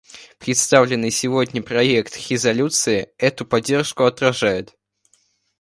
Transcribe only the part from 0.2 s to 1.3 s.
Представленный